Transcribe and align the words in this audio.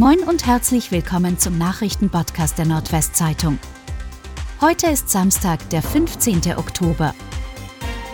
Moin 0.00 0.20
und 0.20 0.46
herzlich 0.46 0.92
willkommen 0.92 1.38
zum 1.38 1.58
Nachrichtenpodcast 1.58 2.56
der 2.56 2.64
Nordwestzeitung. 2.64 3.58
Heute 4.62 4.86
ist 4.86 5.10
Samstag, 5.10 5.68
der 5.68 5.82
15. 5.82 6.56
Oktober. 6.56 7.14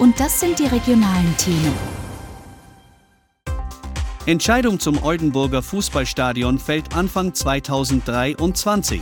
Und 0.00 0.18
das 0.18 0.40
sind 0.40 0.58
die 0.58 0.66
regionalen 0.66 1.36
Themen. 1.36 1.72
Entscheidung 4.26 4.80
zum 4.80 5.00
Oldenburger 5.00 5.62
Fußballstadion 5.62 6.58
fällt 6.58 6.96
Anfang 6.96 7.32
2023. 7.32 9.00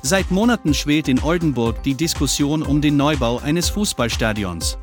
Seit 0.00 0.30
Monaten 0.30 0.72
schwelt 0.72 1.06
in 1.06 1.22
Oldenburg 1.22 1.82
die 1.82 1.96
Diskussion 1.96 2.62
um 2.62 2.80
den 2.80 2.96
Neubau 2.96 3.40
eines 3.40 3.68
Fußballstadions. 3.68 4.78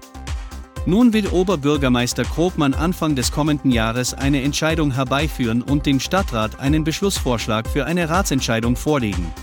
Nun 0.88 1.12
will 1.12 1.28
Oberbürgermeister 1.28 2.24
Krogmann 2.24 2.74
Anfang 2.74 3.14
des 3.14 3.34
kommenden 3.34 3.72
Jahres 3.72 4.14
eine 4.14 4.42
Entscheidung 4.42 4.92
herbeiführen 4.92 5.62
und 5.62 5.86
dem 5.86 6.00
Stadtrat 6.00 6.62
einen 6.62 6.86
Beschlussvorschlag 6.86 7.68
für 7.68 7.86
eine 7.86 8.08
Ratsentscheidung 8.08 8.78
vorlegen. 8.78 9.34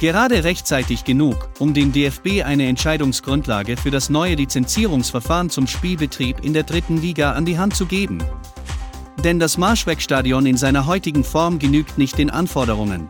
Gerade 0.00 0.44
rechtzeitig 0.44 1.04
genug, 1.04 1.48
um 1.60 1.72
dem 1.72 1.92
DFB 1.92 2.44
eine 2.44 2.66
Entscheidungsgrundlage 2.66 3.78
für 3.78 3.90
das 3.90 4.10
neue 4.10 4.34
Lizenzierungsverfahren 4.34 5.48
zum 5.48 5.66
Spielbetrieb 5.66 6.44
in 6.44 6.52
der 6.52 6.64
dritten 6.64 7.00
Liga 7.00 7.32
an 7.32 7.46
die 7.46 7.58
Hand 7.58 7.74
zu 7.74 7.86
geben. 7.86 8.22
Denn 9.24 9.38
das 9.38 9.56
Marschwegstadion 9.56 10.44
in 10.44 10.58
seiner 10.58 10.84
heutigen 10.84 11.24
Form 11.24 11.58
genügt 11.58 11.96
nicht 11.96 12.18
den 12.18 12.28
Anforderungen. 12.28 13.08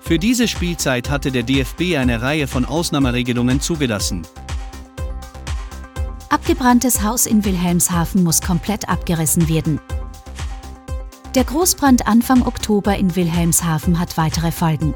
Für 0.00 0.18
diese 0.18 0.48
Spielzeit 0.48 1.10
hatte 1.10 1.30
der 1.30 1.42
DFB 1.42 1.98
eine 1.98 2.22
Reihe 2.22 2.46
von 2.46 2.64
Ausnahmeregelungen 2.64 3.60
zugelassen. 3.60 4.22
Abgebranntes 6.36 7.02
Haus 7.02 7.24
in 7.24 7.46
Wilhelmshaven 7.46 8.22
muss 8.22 8.42
komplett 8.42 8.90
abgerissen 8.90 9.48
werden. 9.48 9.80
Der 11.34 11.44
Großbrand 11.44 12.06
Anfang 12.06 12.46
Oktober 12.46 12.94
in 12.94 13.16
Wilhelmshaven 13.16 13.98
hat 13.98 14.18
weitere 14.18 14.52
Folgen. 14.52 14.94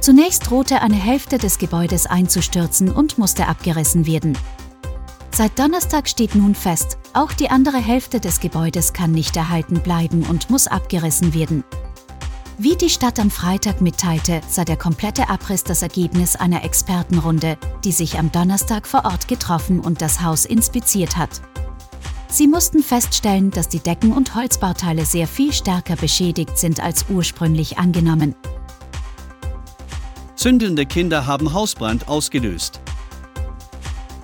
Zunächst 0.00 0.48
drohte 0.48 0.80
eine 0.80 0.96
Hälfte 0.96 1.36
des 1.36 1.58
Gebäudes 1.58 2.06
einzustürzen 2.06 2.90
und 2.90 3.18
musste 3.18 3.46
abgerissen 3.46 4.06
werden. 4.06 4.38
Seit 5.32 5.58
Donnerstag 5.58 6.08
steht 6.08 6.34
nun 6.34 6.54
fest, 6.54 6.96
auch 7.12 7.34
die 7.34 7.50
andere 7.50 7.76
Hälfte 7.76 8.18
des 8.18 8.40
Gebäudes 8.40 8.94
kann 8.94 9.12
nicht 9.12 9.36
erhalten 9.36 9.80
bleiben 9.80 10.22
und 10.22 10.48
muss 10.48 10.66
abgerissen 10.66 11.34
werden. 11.34 11.62
Wie 12.60 12.74
die 12.74 12.90
Stadt 12.90 13.20
am 13.20 13.30
Freitag 13.30 13.80
mitteilte, 13.80 14.40
sei 14.48 14.64
der 14.64 14.76
komplette 14.76 15.28
Abriss 15.28 15.62
das 15.62 15.82
Ergebnis 15.82 16.34
einer 16.34 16.64
Expertenrunde, 16.64 17.56
die 17.84 17.92
sich 17.92 18.18
am 18.18 18.32
Donnerstag 18.32 18.88
vor 18.88 19.04
Ort 19.04 19.28
getroffen 19.28 19.78
und 19.78 20.02
das 20.02 20.22
Haus 20.22 20.44
inspiziert 20.44 21.16
hat. 21.16 21.40
Sie 22.26 22.48
mussten 22.48 22.82
feststellen, 22.82 23.52
dass 23.52 23.68
die 23.68 23.78
Decken 23.78 24.12
und 24.12 24.34
Holzbauteile 24.34 25.04
sehr 25.04 25.28
viel 25.28 25.52
stärker 25.52 25.94
beschädigt 25.94 26.58
sind 26.58 26.80
als 26.80 27.06
ursprünglich 27.08 27.78
angenommen. 27.78 28.34
Zündende 30.34 30.84
Kinder 30.84 31.26
haben 31.26 31.52
Hausbrand 31.52 32.08
ausgelöst. 32.08 32.80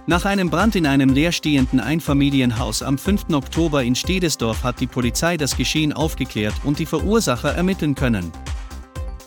Nach 0.06 0.27
einem 0.27 0.50
Brand 0.50 0.77
in 0.77 0.86
einem 0.86 1.08
leerstehenden 1.08 1.80
Einfamilienhaus 1.80 2.83
am 2.83 2.98
5. 2.98 3.30
Oktober 3.33 3.83
in 3.83 3.94
Stedesdorf 3.94 4.62
hat 4.62 4.78
die 4.78 4.86
Polizei 4.86 5.38
das 5.38 5.56
Geschehen 5.56 5.94
aufgeklärt 5.94 6.55
und 6.64 6.78
die 6.78 6.84
Verursacher 6.84 7.55
ermitteln 7.55 7.94
können. 7.94 8.30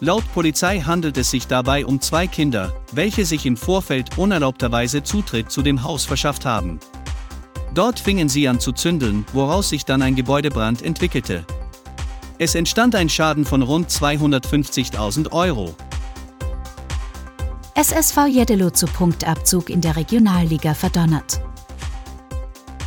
Laut 0.01 0.23
Polizei 0.35 0.81
handelt 0.81 1.17
es 1.17 1.31
sich 1.31 1.47
dabei 1.47 1.83
um 1.83 1.99
zwei 1.99 2.27
Kinder, 2.27 2.79
welche 2.91 3.25
sich 3.25 3.47
im 3.47 3.57
Vorfeld 3.57 4.19
unerlaubterweise 4.19 5.01
Zutritt 5.01 5.49
zu 5.49 5.63
dem 5.63 5.81
Haus 5.81 6.05
verschafft 6.05 6.45
haben. 6.45 6.79
Dort 7.73 7.99
fingen 7.99 8.29
sie 8.29 8.47
an 8.47 8.59
zu 8.59 8.71
zündeln, 8.71 9.25
woraus 9.33 9.69
sich 9.69 9.83
dann 9.83 10.03
ein 10.03 10.15
Gebäudebrand 10.15 10.83
entwickelte. 10.83 11.43
Es 12.37 12.53
entstand 12.53 12.93
ein 12.93 13.09
Schaden 13.09 13.45
von 13.45 13.63
rund 13.63 13.89
250.000 13.89 15.31
Euro. 15.31 15.75
SSV 17.79 18.25
Jeddelo 18.25 18.71
zu 18.71 18.87
Punktabzug 18.87 19.69
in 19.69 19.81
der 19.81 19.95
Regionalliga 19.95 20.73
verdonnert. 20.73 21.39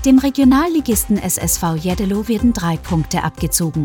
Dem 0.05 0.19
Regionalligisten 0.19 1.17
SSV 1.17 1.77
Jeddelo 1.77 2.27
werden 2.27 2.53
drei 2.53 2.77
Punkte 2.77 3.23
abgezogen. 3.23 3.85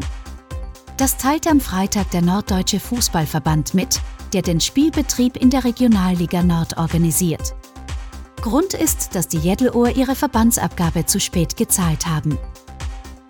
Das 0.97 1.17
teilte 1.17 1.51
am 1.51 1.59
Freitag 1.59 2.09
der 2.09 2.23
Norddeutsche 2.23 2.79
Fußballverband 2.79 3.75
mit, 3.75 4.01
der 4.33 4.41
den 4.41 4.59
Spielbetrieb 4.59 5.37
in 5.37 5.51
der 5.51 5.63
Regionalliga 5.63 6.41
Nord 6.41 6.75
organisiert. 6.77 7.53
Grund 8.41 8.73
ist, 8.73 9.13
dass 9.13 9.27
die 9.27 9.37
Jeddelohr 9.37 9.95
ihre 9.95 10.15
Verbandsabgabe 10.15 11.05
zu 11.05 11.19
spät 11.19 11.55
gezahlt 11.55 12.07
haben. 12.07 12.39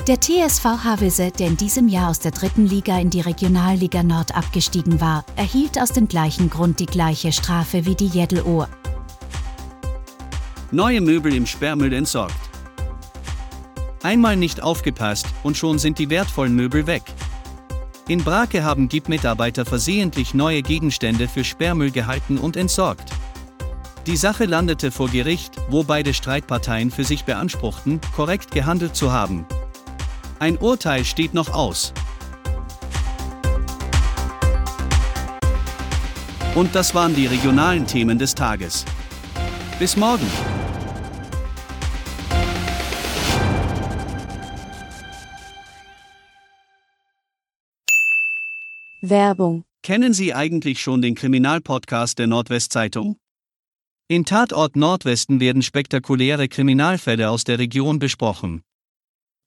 Der 0.08 0.22
TSV 0.22 0.64
Havelse, 0.84 1.32
der 1.32 1.48
in 1.48 1.58
diesem 1.58 1.88
Jahr 1.88 2.12
aus 2.12 2.20
der 2.20 2.30
dritten 2.30 2.68
Liga 2.68 3.00
in 3.00 3.10
die 3.10 3.22
Regionalliga 3.22 4.04
Nord 4.04 4.36
abgestiegen 4.36 5.02
war, 5.02 5.26
erhielt 5.36 5.82
aus 5.82 5.94
dem 5.94 6.08
gleichen 6.08 6.52
Grund 6.52 6.80
die 6.80 6.86
gleiche 6.86 7.32
Strafe 7.32 7.88
wie 7.88 7.96
die 7.96 8.06
Jeddelohr. 8.06 8.70
Neue 10.70 11.02
Möbel 11.02 11.34
im 11.34 11.48
Sperrmüll 11.48 11.92
entsorgt. 11.92 12.36
Einmal 14.04 14.36
nicht 14.36 14.62
aufgepasst 14.62 15.26
und 15.42 15.58
schon 15.58 15.80
sind 15.80 15.98
die 15.98 16.12
wertvollen 16.12 16.56
Möbel 16.56 16.86
weg. 16.86 17.02
In 18.08 18.24
Brake 18.24 18.64
haben 18.64 18.90
GIP-Mitarbeiter 18.90 19.66
versehentlich 19.66 20.36
neue 20.36 20.62
Gegenstände 20.62 21.28
für 21.28 21.44
Sperrmüll 21.44 21.90
gehalten 21.90 22.38
und 22.38 22.58
entsorgt. 22.58 23.10
Die 24.06 24.18
Sache 24.18 24.46
landete 24.46 24.92
vor 24.92 25.10
Gericht, 25.10 25.56
wo 25.72 25.84
beide 25.84 26.14
Streitparteien 26.14 26.92
für 26.92 27.06
sich 27.06 27.26
beanspruchten, 27.26 28.00
korrekt 28.16 28.52
gehandelt 28.52 28.96
zu 28.96 29.12
haben. 29.12 29.48
Ein 30.38 30.58
Urteil 30.58 31.06
steht 31.06 31.34
noch 31.34 31.54
aus. 31.54 31.94
Und 36.56 36.76
das 36.76 36.94
waren 36.94 37.16
die 37.16 37.26
regionalen 37.26 37.88
Themen 37.88 38.20
des 38.20 38.36
Tages. 38.36 38.84
Bis 39.80 39.96
morgen. 39.96 40.28
Werbung. 49.02 49.64
Kennen 49.84 50.14
Sie 50.14 50.34
eigentlich 50.34 50.82
schon 50.82 51.02
den 51.02 51.16
Kriminalpodcast 51.16 52.20
der 52.20 52.28
Nordwestzeitung? 52.28 53.18
In 54.10 54.26
Tatort 54.26 54.76
Nordwesten 54.76 55.40
werden 55.40 55.62
spektakuläre 55.62 56.50
Kriminalfälle 56.50 57.30
aus 57.30 57.46
der 57.46 57.58
Region 57.58 58.00
besprochen. 58.00 58.64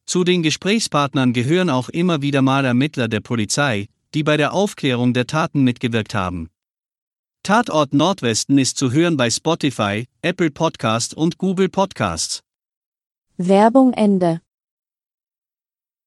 Zu 0.08 0.24
den 0.24 0.42
Gesprächspartnern 0.42 1.34
gehören 1.34 1.68
auch 1.68 1.90
immer 1.90 2.22
wieder 2.22 2.40
mal 2.40 2.64
Ermittler 2.64 3.08
der 3.08 3.20
Polizei, 3.20 3.88
die 4.14 4.22
bei 4.22 4.38
der 4.38 4.54
Aufklärung 4.54 5.12
der 5.12 5.26
Taten 5.26 5.64
mitgewirkt 5.64 6.14
haben. 6.14 6.48
Tatort 7.42 7.92
Nordwesten 7.92 8.56
ist 8.56 8.78
zu 8.78 8.90
hören 8.90 9.18
bei 9.18 9.28
Spotify, 9.28 10.06
Apple 10.22 10.50
Podcast 10.50 11.12
und 11.12 11.36
Google 11.36 11.68
Podcasts. 11.68 12.40
Werbung 13.36 13.92
Ende. 13.92 14.40